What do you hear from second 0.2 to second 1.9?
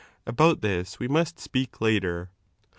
About this we must speak